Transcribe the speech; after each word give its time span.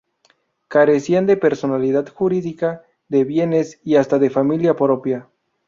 Carecían 0.67 1.27
de 1.27 1.37
personalidad 1.37 2.07
jurídica, 2.11 2.83
de 3.07 3.23
bienes, 3.23 3.79
y 3.83 3.97
hasta 3.97 4.17
de 4.17 4.31
familia 4.31 4.75
propia. 4.75 5.29